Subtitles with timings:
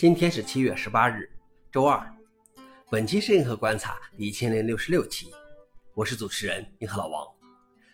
[0.00, 1.28] 今天是七月十八日，
[1.70, 2.02] 周二。
[2.90, 5.30] 本期是银河观察第一千零六十六期，
[5.92, 7.22] 我是主持人银河老王。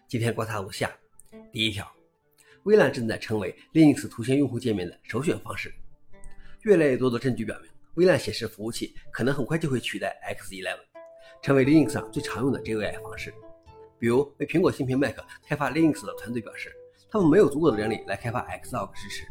[0.06, 0.88] 今天观察如下：
[1.50, 1.84] 第一条，
[2.62, 5.74] 微软正在成为 Linux 图形用户界面的首选方式。
[6.62, 10.78] 越来越多的证据表明，微软显示服务器可能很快就会取代 X11，
[11.42, 13.34] 成为 Linux 上最常用的 GUI 方式。
[13.98, 16.72] 比如，为苹果芯片 Mac 开发 Linux 的团队表示，
[17.10, 19.26] 他们没有足够的人力来开发 Xorg 支持。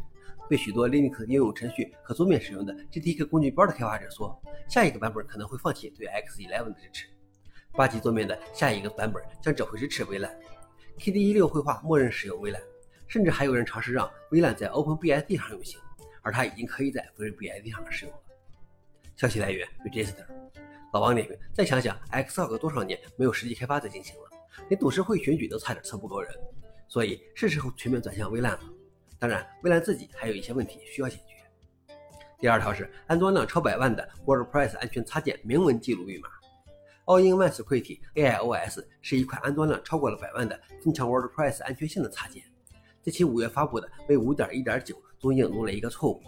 [0.48, 7.06] 被许多 Linux 应用程序和桌面使用的 GTK 工具包的开发者说，下一个版本可能会放弃对 X11 的支持。
[7.72, 10.34] 八级桌面的下一个版本将只会支持微软。
[10.98, 12.62] KDE6 绘画默认使用微软，
[13.06, 15.78] 甚至还有人尝试让微软在 OpenBSD 上运行，
[16.22, 18.20] 而它已经可以在 FreeBSD 上使用了。
[19.16, 20.24] 消息来源：Register。
[20.92, 24.30] 老王点评：再想想，Xorg 多少年没有实际开发在进行了，
[24.70, 26.32] 连董事会选举都差点凑不够人，
[26.88, 28.60] 所以是时候全面转向微软了。
[29.18, 31.22] 当然，微软自己还有一些问题需要解决。
[32.38, 36.28] 第二条是安装量超百万的 WordPress 安全插件明文记录密码。
[37.06, 42.42] All-in-One Security AIOS 是一款安装量超过了百万的增强 WordPress 安全性的插件。
[43.00, 46.20] 在其五月发布的 V5.1.9 中引入了一个错误：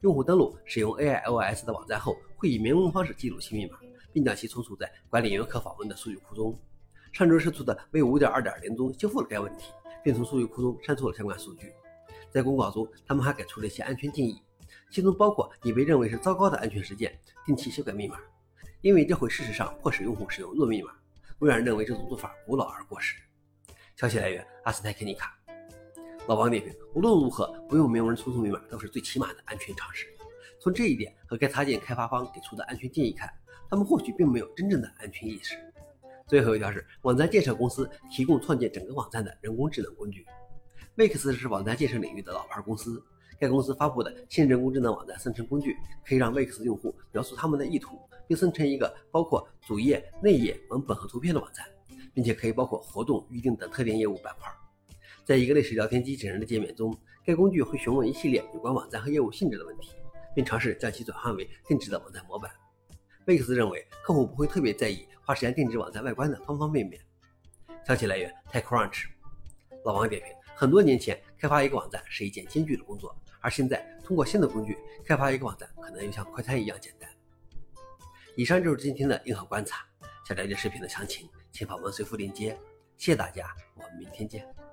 [0.00, 3.78] 用户登录使用 AIOS 的网站后，会以明文方式记录其密码，
[4.12, 6.58] 并将其存储在管理员可访问的数据库中。
[7.12, 9.72] 上周释出的 V5.2.0 中修复了该问题，
[10.02, 11.72] 并从数据库中删除了相关数据。
[12.34, 14.42] 在公告中，他们还给出了一些安全建议，
[14.90, 18.18] 其中包括已被认为是糟糕的安全事件定期修改密码，
[18.80, 20.90] 因为这会事实上迫使用户使用弱密码。
[21.38, 23.14] 微软认为这种做法古老而过时。
[23.94, 25.38] 消息来源：阿斯泰克尼卡。
[26.26, 30.04] 老王点评：无论如何，不用明文存储密码都是最起码的安全常识。
[30.60, 33.32] 从这一点和该插件开发方给出的安全建议看，
[33.70, 35.54] 他们或许并没有真正的安全意识。
[36.26, 40.26] 最后一条是，网站建设公司提供创建整个网站的人工智能工具。
[40.96, 43.02] Wix 是网站建设领域的老牌公司。
[43.36, 51.66] 该公司发布的新人工智能网站生成工具，可以让 Wix 用户描述他们的意图，并生成一个包括主页、内页、文本和图片的网站，
[52.14, 54.48] 并且可以包括活动、预订等特定业务板块。
[55.24, 59.90] 在一个类似聊天机器人的界面中，该工具会询问一系列有关网站和业务性质的问题，
[60.32, 62.48] 并尝试将其转换为定制的网站模板。
[63.26, 67.02] Wix 认为客户不会特别在意花时间定制网站外观的方方面面。
[67.84, 69.06] 消息来源：TechCrunch。
[69.84, 70.43] 老王点评。
[70.54, 77.10] 很多年前，开发一个网站是一件艰巨的工作，而现在通过新的工具开发一个网站，可能又像快餐一样简单。
[78.36, 79.84] 以上就是今天的硬核观察。
[80.26, 82.58] 想了解视频的详情，请访问随附链接。
[82.96, 84.63] 谢谢大家，我们明天见。